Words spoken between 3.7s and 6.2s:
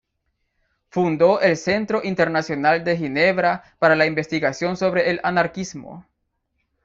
para la Investigación sobre el anarquismo".